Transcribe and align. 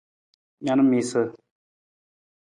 Na 0.63 0.71
na 0.75 0.83
miisa. 0.89 1.21